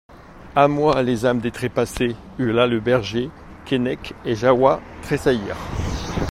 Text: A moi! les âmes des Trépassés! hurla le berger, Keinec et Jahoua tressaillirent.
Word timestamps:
A 0.55 0.67
moi! 0.67 1.03
les 1.03 1.27
âmes 1.27 1.41
des 1.41 1.51
Trépassés! 1.51 2.15
hurla 2.39 2.65
le 2.65 2.79
berger, 2.79 3.29
Keinec 3.65 4.15
et 4.25 4.33
Jahoua 4.33 4.81
tressaillirent. 5.03 5.55